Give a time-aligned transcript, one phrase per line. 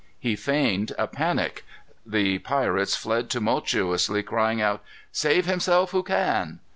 [0.19, 1.63] He feigned a panic.
[2.07, 4.81] The pirates fled tumultuously, crying out,
[5.11, 6.59] "Save himself who can."